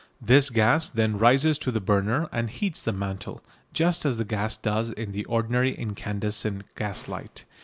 [0.19, 4.57] This gas then rises to the burner and heats the mantle, just as the gas
[4.57, 7.45] does in the ordinary incandescent gas light.